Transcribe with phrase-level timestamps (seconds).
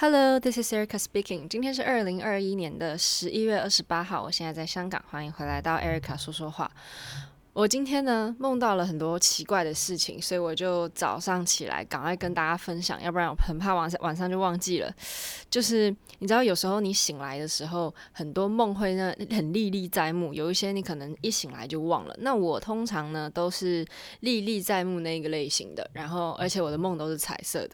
[0.00, 1.48] Hello, this is Erica speaking.
[1.48, 6.70] 今天是二零二一年的十一月二十八号，我现在在香港，欢迎回来到 Erica 说说话。
[7.58, 14.94] 我今天呢梦到了很多奇怪的事情，所以我就早上起来赶快跟大家分享，要不然我很怕晚上晚上就忘记了。
[15.50, 15.90] 就是
[16.20, 22.14] 你知道，有时候你醒来的时候，很多梦会呢很历历在目，有一些你可能一醒来就忘了。
[22.20, 23.84] 那我通常呢都是
[24.20, 27.70] 历历在目那个类型的，然后而且我的梦都是彩色的。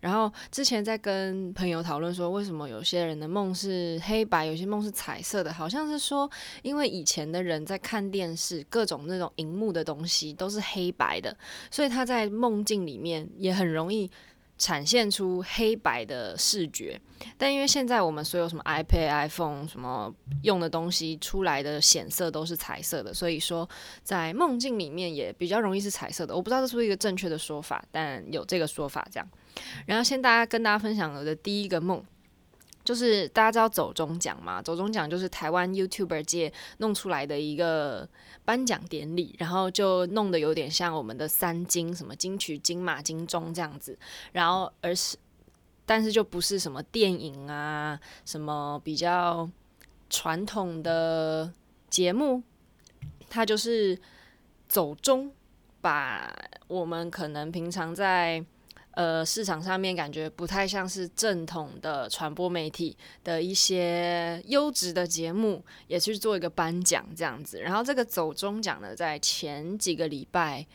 [0.00, 5.52] 然后之前在跟朋友讨论说，为什么有些人的梦是黑白，有些梦是彩色的？
[5.52, 6.28] 好像是说，
[6.62, 9.27] 因为以前的人在看电视，各种那种。
[9.36, 11.36] 荧幕的东西都是黑白的，
[11.70, 14.10] 所以他在梦境里面也很容易
[14.56, 17.00] 展现出黑白的视觉。
[17.36, 23.68] 但因为现在我们所有什么 iPad、iPhone 什么用的东西出来的显色都是彩色的，所以说
[24.02, 26.34] 在梦境里面也比较容易是彩色的。
[26.34, 29.28] 我不知道这是不是一个正确的说法，但有这个说法这样。
[29.86, 32.04] 然后先大家跟大家分享我的第一个梦。
[32.88, 34.62] 就是大家知道走钟奖嘛？
[34.62, 38.08] 走钟奖就是台湾 YouTuber 界弄出来的一个
[38.46, 43.98] 颁奖典礼，然后就弄得有点像我们的三金，什么金曲、金马、金钟这样子。
[44.32, 45.18] 然后而是，
[45.84, 49.46] 但是就不是什么电影啊，什么比较
[50.08, 51.52] 传统的
[51.90, 52.42] 节目，
[53.28, 54.00] 它就是
[54.66, 55.30] 走钟，
[55.82, 56.34] 把
[56.68, 58.42] 我们可能平常在。
[58.98, 67.60] 呃，市场上面感觉不太像是正统的传播媒体的一些优质的节目，也去做一个颁奖这样子。
[67.60, 70.66] 然后这个走中奖呢，在前几个礼拜，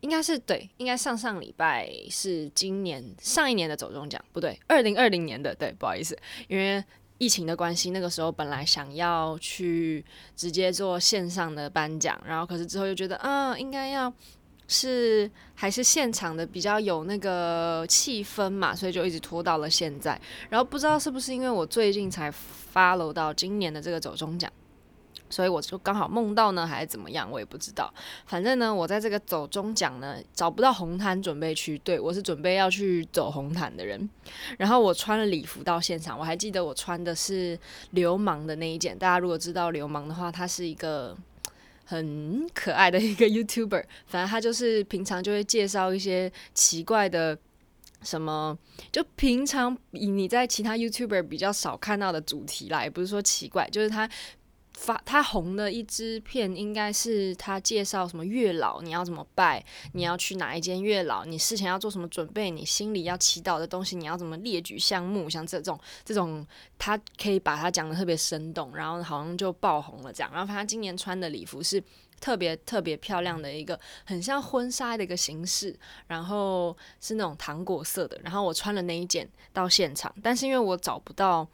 [0.00, 6.82] 应该是对，应该上上礼拜是今年上一年的走中奖，不对，二零二零年的，对，不好意思，因为
[7.18, 14.12] 疫情的关系，那个时候本来想要去直接做线上的颁奖，然后可是之后又觉得，啊，应该要。
[14.68, 20.20] 是还是现场的比较有那个气氛嘛，所以就一直拖到了现在。
[20.50, 22.30] 然后不知道是不是因为我最近才
[22.72, 24.52] follow 到今年的这个走中奖，
[25.30, 27.90] 所以我就刚好梦到呢，还是怎么样，我也不知道。
[28.26, 34.06] 反正呢，我在这个走中奖呢找不到红毯准备去，对，我是准备要去走红毯的人。
[34.58, 37.58] 然后我穿了礼服到现场，我还记得我穿的是
[37.92, 38.96] 流氓的那一件。
[38.98, 41.16] 大家如果知道流氓的话，他是一个。
[41.90, 47.36] 很可爱的 一个 YouTuber，反正他就是平常就会介绍一些奇怪的
[48.02, 48.58] 什么，
[48.92, 54.06] 就平常以你在其他 YouTuber 比较少看到的主题啦，也不是说奇怪，就是他。
[54.78, 59.62] 发他红的一支片，应该是他介绍什么月老，你要怎么拜，
[59.92, 66.46] 你要去哪一间月老，你事前要做什么准备，你心里要祈祷的东西，你要怎么列举项目，像这种这种，
[66.78, 70.30] 他可以把它讲得特别生动，然后好像就爆红了这样。
[70.32, 71.82] 然后他今年穿的礼服是
[72.20, 78.16] 特别特别漂亮的一个，很像婚纱的一个形式，然后是那种糖果色的。
[78.22, 81.48] 然后我穿了那一件到现场，但是因为我找不到。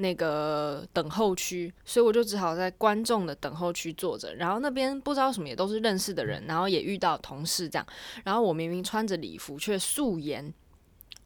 [0.00, 4.34] 那个等候区，所以我就只好在观众的等候区坐着。
[4.34, 7.86] 然后那边不知道什么也都是认识的人，然后也遇到同事这样。
[8.24, 10.52] 然后我明明穿着礼服，却素颜。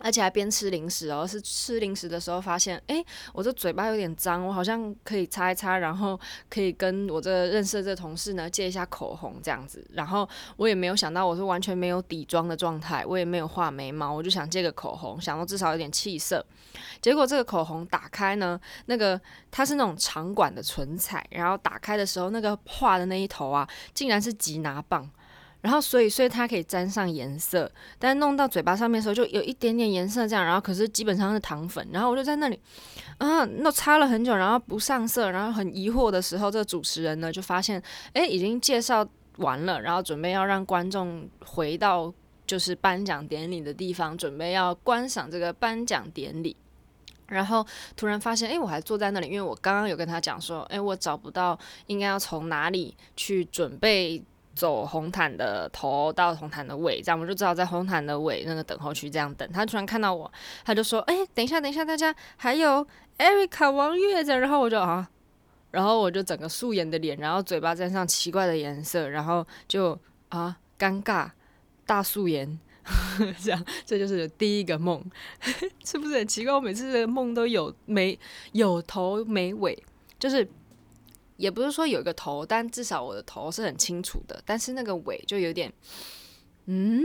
[0.03, 6.19] 而且还边吃零食哦，是吃零食的时候发现，诶，我这嘴巴有点脏，我好像可以擦一擦，然后
[6.51, 9.87] 可以跟我这认识的这同事呢借一下口红这样子。
[9.93, 16.45] 然后我也没有想到我是完全没有底妆的状态，我也没有画眉毛，我就想借个口红，想说至少有点气色。
[17.01, 19.21] 结果这个口红打开呢，那个
[19.51, 25.09] 它是那种长管的唇彩，然后打开的时候那个画的那一头啊，竟然是吉拿棒。
[25.63, 30.45] 然后，所以，所以它可以沾上颜色，但弄到嘴巴上面的时候，就有一点点颜色这样。
[30.45, 31.87] 然后，可是基本上是糖粉。
[31.93, 32.59] 然后我就在那里，
[33.19, 37.81] 啊，那擦了很久，然后不上色，然后很疑惑的时候，这个主持人呢就发现，
[38.13, 39.07] 哎，已经介绍
[39.37, 42.13] 完了，然后准备要让观众回到
[42.45, 46.57] 就是颁奖典礼的地方，准备要观赏这个颁奖典礼。
[47.29, 47.65] 然后
[47.97, 51.57] 突然发现，哎，我还坐在那里，因为我刚刚有跟他讲说，哎，我找不到
[51.87, 54.21] 应该要从哪里去准备。
[54.55, 59.51] 走红毯的头到红毯的尾，这样我们就只好在红毯的尾那个等候区这样等。
[59.51, 60.31] 他突然看到我，
[60.65, 62.87] 他就说：“哎、等一下，等一下，大家还有
[63.19, 65.09] Erica 王月这样。”然后我就啊，
[65.71, 69.99] 然后我就整个素颜的脸，然后嘴巴沾上奇怪的颜色，然后就
[70.29, 71.31] 啊尴尬
[71.87, 72.59] 大素颜，
[73.43, 75.03] 这样这就是第一个梦，
[75.85, 76.53] 是不是很奇怪？
[76.53, 78.19] 我每次的梦都有没
[78.53, 79.83] 有头没尾，
[80.19, 80.49] 就是。
[81.43, 85.73] 也不是说有一个头，但至少我的头是很清楚的，但是那个尾就有点，
[86.67, 87.03] 嗯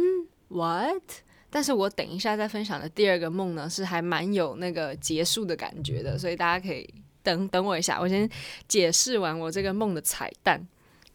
[0.50, 1.02] ，what？
[1.50, 6.88] 但是我等一下再分享的第二个梦呢，是还蛮有那个结束的感觉的，所以大家可以
[7.24, 8.30] 等等我一下，我先
[8.68, 10.68] 解释完我这个梦的彩蛋。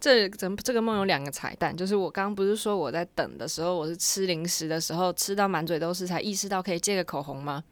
[0.02, 7.62] 这这这个梦有两个彩蛋，就是我刚刚不是说我在等的时候，我是吃零食的时候吃到满嘴都是，才意识到可以借个口红吗？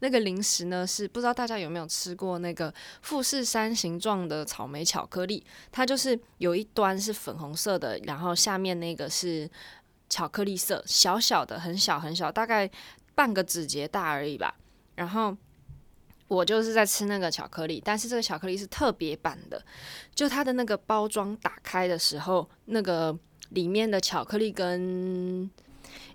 [0.00, 5.42] 那个零食呢，是不知道大家有没有吃过那个富士山形状的草莓巧克力，
[5.72, 9.50] 它就是有一端是粉红色的，然后下面那个是
[10.10, 12.70] 巧克力色，小小的，很小很小，大概
[13.14, 14.54] 半个指节大而已吧，
[14.96, 15.34] 然后。
[16.28, 19.60] 我就是在吃那个巧克力，但是这个巧克力是特别版的，
[20.14, 23.18] 就它的那个包装打开的时候，那个
[23.50, 25.50] 里面的巧克力跟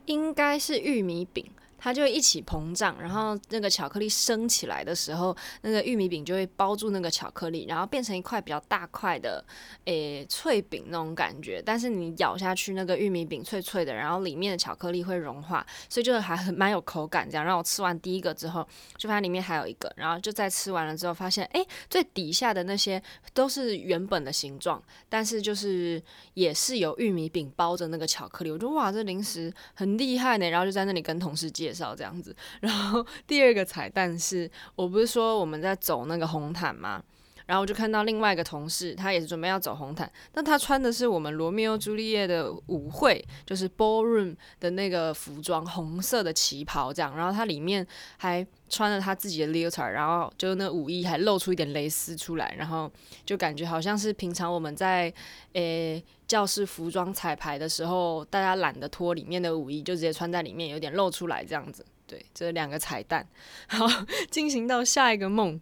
[0.05, 1.45] 应该是玉米饼。
[1.83, 9.43] 它就一起膨胀，然后那个巧克力升起来的时候，那个玉米饼就会包住那个巧克力，然后变成一块比较大块的
[9.83, 11.61] 诶脆饼那种感觉。
[11.61, 17.29] 但是你咬下去，那个玉米饼脆脆的，然后里面的巧克力会融化，所以就还很蛮有口感。
[17.29, 18.65] 这样让我吃完第一个之后，
[18.95, 23.03] 就发现里面还有一个，然后就再吃完了之后，发现诶最底下的那些
[23.33, 26.01] 都是原本的形状，但是就是
[26.35, 28.51] 也是有玉米饼包着那个巧克力。
[28.51, 30.49] 我觉得哇，这零食很厉害呢。
[30.49, 37.01] 然后就在那里跟同事借这样子， 然后第二个彩蛋是我不是说我们在走那个红毯吗？
[37.45, 47.15] 然后我就看到另外一个同事，他也是准备要走红毯，但他穿的是我们罗密欧朱丽叶的舞会，就是 ballroom 的那个服装，红色的旗袍这样。
[47.17, 47.85] 然后他里面
[48.17, 52.91] 还穿了他自己的 leotard，然后就那舞衣还露出一点蕾丝出来，然后
[53.25, 55.13] 就感觉好像是平常我们在
[55.53, 61.85] 诶教室服装彩排的时候，大家懒得脱里面的舞衣，就直接穿在里面，有点露出来这样子。
[62.07, 63.27] 对，这两个彩蛋，
[63.67, 63.87] 好，
[64.29, 65.59] 进行到下一个梦。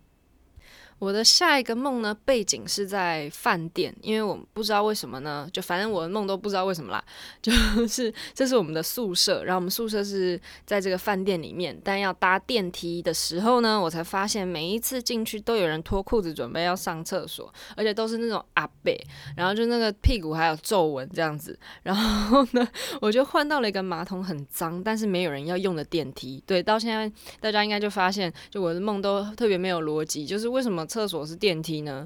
[1.02, 7.04] 我的下一个梦呢，背景是在饭店，因为我不知道为什么呢，就反正我的梦都不知道为什么啦，
[7.42, 7.52] 就
[7.88, 18.96] 是这是我们的宿舍，然后我们宿舍是在这个饭店里面，但要搭电梯的时候呢，我才发现每一次进去都有人脱裤子准备要上厕所，而且都是那种阿伯，
[19.36, 22.68] 然后就那个屁股还有皱纹这样子，然后呢，
[23.02, 30.86] 我就换到了一个马桶很脏，但是没有人要用的电梯，对，到现在大家应该就发现，就我的梦都特别没有逻辑，就是为什么。
[30.92, 32.06] 厕所是电梯呢，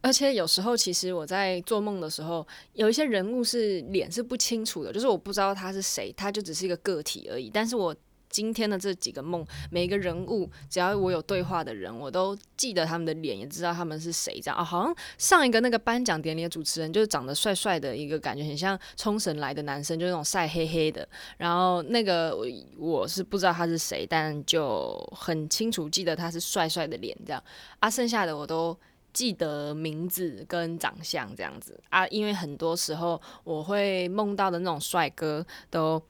[0.00, 7.48] 而且有时候其实我在做梦的时候，有一些人物是脸是不清楚的，就是我不知道他是谁，他就只是一个个体而已。
[7.48, 7.94] 但是我
[8.28, 14.40] 今天的这几个梦，每一个人物，只要我有对话的人，我都记得他们的脸，也知道他们是谁。
[14.40, 21.08] 这样啊，好像上一个那个颁奖典礼的主持人，就是长得帅帅的一个，感觉很像冲绳来的男生，就是那种晒黑黑的。
[21.38, 22.36] 然后那个
[22.76, 27.42] 我是不知道他是谁，但就很清楚记得他是帅帅的脸这样
[27.78, 27.88] 啊。
[27.88, 28.78] 剩下的我都
[29.12, 36.02] 记得名字跟长相这样子啊，因为很多时候我会梦到的那种帅哥都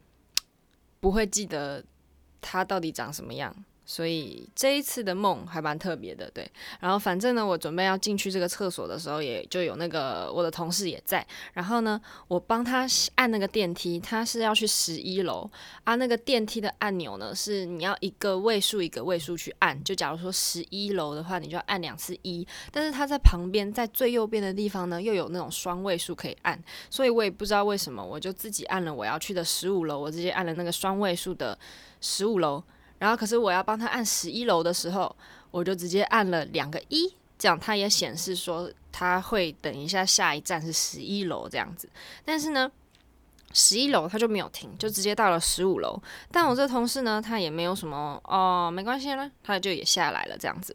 [0.99, 1.85] 不会记得。
[2.49, 3.53] 他到底长什么样？
[3.89, 6.51] 所以这一次的梦还蛮特别的，对。
[6.81, 11.25] 然后反正呢，我准备要进去这个厕所的时候，也就有那个我的同事也在。
[11.53, 12.85] 然后呢，我帮他
[13.15, 15.49] 按那个电梯，他是要去十一楼
[15.85, 15.95] 啊。
[15.95, 19.81] 那个电梯的按钮呢，是你要一个位数一个位数去按。
[19.85, 22.45] 就假如说十一楼的话，你就要按两次一。
[22.73, 26.61] 但是他在旁边，在最右边的地方呢，又有那种双位数可以按。
[26.91, 31.57] 所以我也不知道为什么，我就自己按了我要去的十五楼，我直接按了那个双位数的
[32.01, 32.61] 十五楼。
[32.99, 35.15] 然后，可是我要帮他按十一楼的时候，
[35.51, 41.87] 我就直接按了两个一，这样他也显示说他会等一下下一站是十一楼这样子。
[42.25, 42.71] 但是呢，
[43.53, 46.01] 十一楼他就没有停，就直接到了十五楼。
[46.33, 50.75] 但我这同事呢，他也没有什么哦，没关系啦，他就也下来了这样子。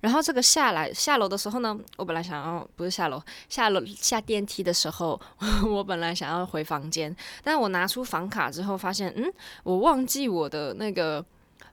[0.00, 5.20] 然后这个下来下楼的时候呢，我本来想要不是下楼下楼下电梯的时候，
[5.68, 7.14] 我本来想要回房间，
[7.44, 9.30] 但我拿出房卡之后发现，嗯，
[9.62, 11.22] 我忘记我的那个。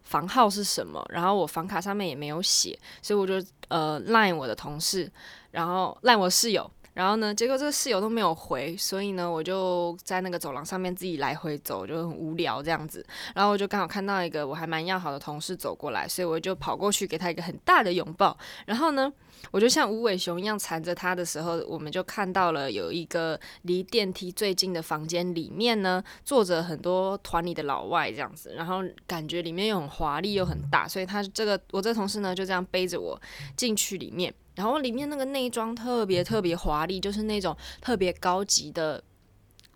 [0.08, 1.06] 房号是什么？
[1.10, 5.12] 然后我房卡上面也没有写，所以我就呃赖我的同事，
[5.52, 13.06] 然后赖我室友，然后呢，结果这个室友都没有回，所以呢，我就在那个走廊上面自己来回走，就很无聊这样子。
[13.36, 18.36] 然后我就刚好看到一个我还蛮要好的同事走过来，所以我就跑过去给他一个很大的拥抱，
[18.66, 19.14] 然后呢。
[19.52, 33.22] 我就像无尾熊一样缠着他的时候，我们就看到了有一个离电梯最近的房间里面呢，坐着很多团里的老外这样子，然后感觉里面又很华丽又很大，所以他这个我这个同事呢就这样背着我
[33.56, 39.02] 进去里面，然后里面那个内装特别特别华丽，就是那种特别高级的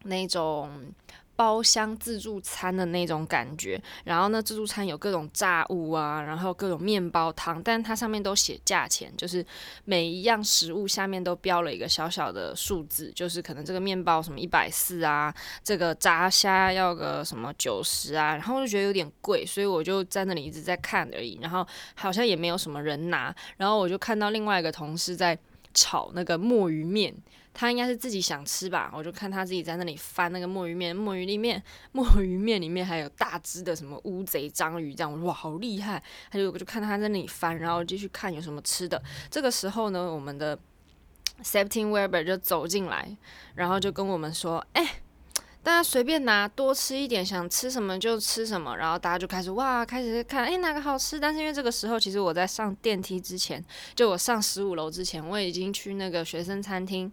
[0.04, 0.70] 那种。
[1.36, 9.44] 包厢自助餐的那种感觉，然后呢，自助餐有各种炸物啊，然后各种面包汤，但它上面都写价钱，就是
[9.84, 15.34] 每一样食物下面都标了一个小小的数字，就是可能这个面包什么一百四啊，
[15.64, 25.36] 这个炸虾要个什么九十啊，然后我就觉得有点贵，所以我就在那里一直在看而已，然后好像也没有什么人拿，然后我就看到另外一个同事在
[25.74, 27.16] 炒那个墨鱼面。
[27.54, 39.02] 他应该是自己想吃吧，我就看他自己在那里翻那个墨鱼面，墨鱼里面 墨鱼面里面还有大只的什么乌贼章鱼，这样哇好厉害，他就我就看他在那里翻，然后继续看有什么吃的。
[39.30, 40.58] 这个时候呢，我们的
[41.44, 43.18] Septin Weber 就走进来，
[43.56, 45.02] 然后就跟我们说，哎、
[45.64, 48.78] 大家随便拿，多吃一点，想吃什么就吃什么。
[48.78, 51.20] 然后大家就开始哇，开始看，哎，哪个好吃？
[51.20, 57.12] 但是因为这个时候，其实我在上电梯之前，就我上十五楼之前，我已经去那个学生餐厅，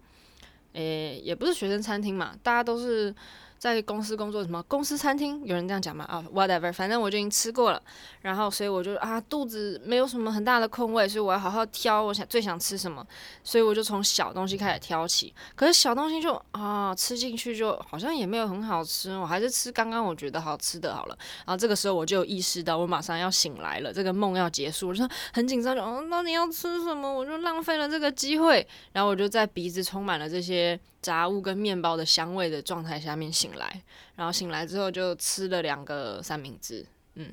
[0.78, 3.14] 诶，也不是学生餐厅嘛，大家都是。
[3.58, 6.04] 在公司工作什么公司餐厅有人这样讲吗？
[6.04, 7.82] 啊、，whatever，反正我就已经吃过了，
[8.22, 13.04] 然后所以我就啊肚子没有什么很大的空位，所以我要好好挑，我想最想吃什么，
[13.42, 15.34] 所以我就从小东西开始挑起。
[15.56, 21.18] 可是小东西就啊吃进去就好像也没有很好吃，我还是吃刚刚我觉得好吃的好了。
[21.44, 27.12] 然后这个时候我就意识到我马上要醒来了，这个梦要结束，我就很紧张，就哦，那你要吃什么？
[27.12, 30.78] 我就浪费了这个机会，然后我就在鼻子充满了这些。
[31.00, 33.82] 杂物跟面包的香味的状态下面醒来，
[34.16, 37.32] 然后醒来之后就吃了两个三明治，嗯，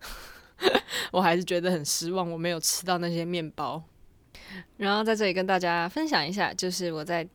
[1.10, 3.82] 我还是觉得很失望，我没有吃到那些面包。
[4.76, 7.26] 然后在这里跟大家分享一下，就是我在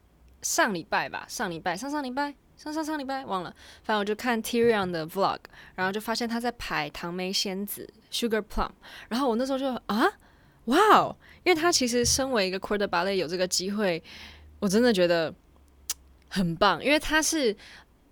[0.44, 3.50] 上礼拜吧，上礼拜、上上礼拜、上上上礼拜忘了，
[3.84, 5.40] 反正我就看 Tyrion 的 Vlog，
[5.74, 8.70] 然后就发现他在排糖梅仙子 Sugar Plum，
[9.10, 10.06] 然后我那时候就啊，
[10.66, 14.04] 哇哦，因为他其实身为一个 Quarter Ballet 有这个机会，
[14.60, 15.34] 我真的觉得。
[16.30, 17.56] 很棒，因为他是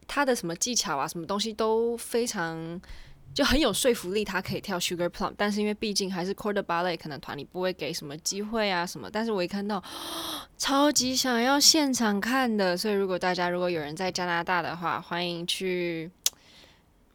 [0.07, 2.79] 他的什么技巧啊，什么东西都非常
[3.33, 5.33] 就很有说服力，他可以跳 Sugar Plum。
[5.35, 9.09] 但是因为毕竟还是 Corps de Ballet，可能团里不会给什么机会啊什么。
[9.11, 9.83] 但是我一看到，
[10.57, 12.77] 超级想要现场看的。
[12.77, 16.09] 所以如果大家如果有人在加拿大的话，欢迎去。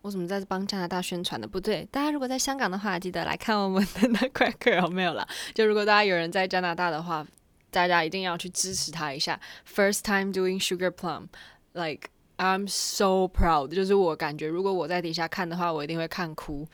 [0.02, 1.46] 我怎么在帮加拿大宣传的？
[1.46, 5.26] 不对，大家如果在香港的话，记得来看我们的 Nutcracker 没有了。
[5.54, 7.26] 就如果大家有人在加拿大的话。
[7.70, 9.40] 大家一定要去支持他一下。
[9.66, 11.28] First time doing Sugar Plum,
[11.72, 13.68] like I'm so proud。
[13.68, 16.66] 就是我感觉，如果我在底下看的话，我一定会看哭。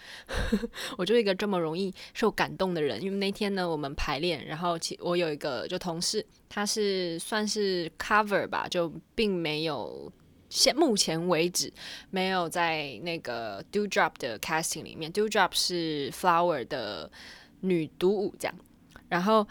[0.96, 3.02] 我就一个这么容易受感动的人。
[3.02, 10.10] 因为那天呢，我们排练，然后其我有一个就同事，他是算是 cover 吧，就并没有
[10.48, 11.72] 现目前为止
[12.10, 15.12] 没有在那个 Dewdrop 的 casting 里面。
[15.12, 17.10] Dewdrop 是 Flower 的
[17.60, 18.54] 女独舞这样，
[19.08, 19.46] 然后。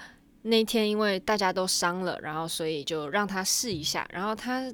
[0.47, 4.71] 那天因为大家都伤了，然后所以就让他试一下，然后他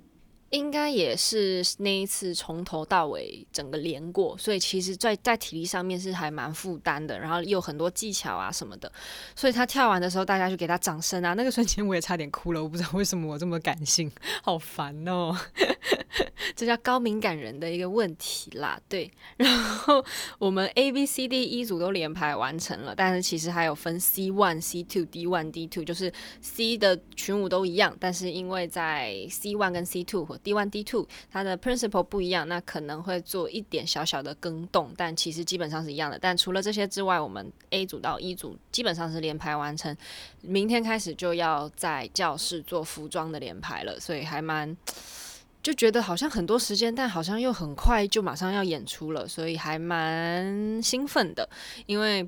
[0.51, 8.91] 应该也是那一次从头到尾整个连过，所以其实在在体力上面是还蛮负担的，然后又有很多技巧啊什么的，
[9.35, 14.11] 所以他跳完的时候大家就给他掌声啊，那个瞬间我也差点哭了，我不知道为什么我这么感性，
[14.43, 15.35] 好烦哦。
[16.53, 19.09] 这叫高敏感人的一个问题啦，对。
[19.37, 20.03] 然后
[20.37, 29.85] 我们 A B C D 一组都连排完成了，但是其实还有分 C one、C two、D one、D two，就是 C 的群舞都一样，但是因为在 C one 跟
[29.85, 36.17] C two 或 D one、D two，它的 principle 不一样，那可能会做一点小小的更动，但其实基本上是一样的。
[36.19, 39.95] 但除了这些之外，我们 A 组到 E 组基本上是连排完成，
[40.41, 44.75] 明天开始就要在教室做服装的连排了，所以还蛮。
[45.63, 51.47] 就觉得好像很多时间，但好像又很快就马上要演出了，所以还蛮兴奋的。
[51.85, 52.27] 因为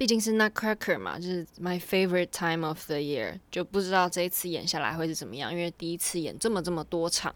[0.00, 5.52] 毕竟是 Nutcracker 嘛，就是 my favorite time of the year，就不知道这一次演下来会是怎么样。
[5.52, 7.34] 因为第一次演这么这么多场，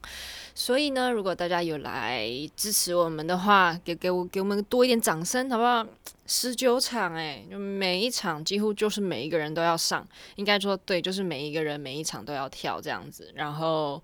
[0.55, 5.87] 所以呢，如果大家有来支持我们的话，给给我给我们多一点掌声，好不好？
[6.27, 14.03] 十九场诶，就每一场几乎就是每一个人都要上，应该说对，就是每一个人每一场都要跳这样子，然后。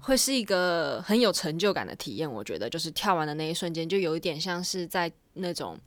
[0.00, 5.78] 会是一个很有成就感的体验，我觉得就是跳完的那一瞬间，就有一点像是在那种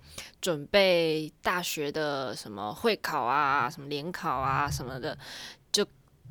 [0.42, 5.16] 准备大学的什么会考啊、什么联考啊什么的，
[5.72, 5.86] 就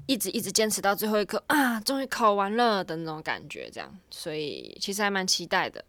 [0.07, 5.85] 一直一直坚持到最后一刻啊，终于考完了的那种感觉，这样，所以其实还蛮期待的。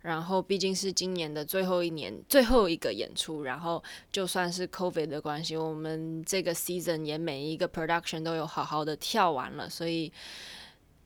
[0.00, 3.80] 然后毕竟是今年的最后一年，最后一个演出，然后
[4.10, 10.10] 就算是 COVID 的关系，我们这个 season 也每一个 production 都有好好的跳完了，所以。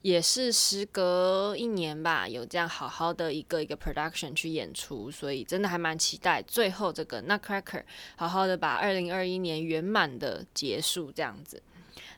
[0.07, 7.83] 也是时隔一年吧，有这样好好的一个一个 production 去演出，所以真的还蛮期待最后这个 Nutcracker
[8.15, 11.61] 好好的把二零二一年圆满的结束这样子。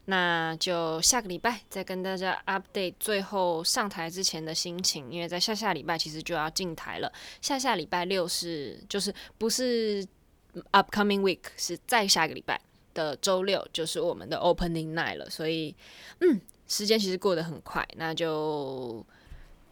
[0.05, 7.11] 那就下个礼拜再跟大家 update 最后上台之前的心情，因为在下下礼拜其实就要进台了。
[7.41, 10.07] 下下礼拜六是就是不是
[10.73, 12.61] upcoming week，是再下个礼拜
[12.93, 15.75] 的周六就是我们的 opening night 了，所以
[16.21, 16.39] 嗯。
[16.69, 19.05] 时间其实过得很快，那就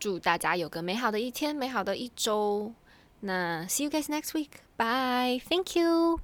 [0.00, 2.72] 祝大家有个美好的一天，美好的一周。
[3.20, 4.50] 那 see you guys next week.
[4.76, 5.40] Bye.
[5.48, 6.20] Thank you.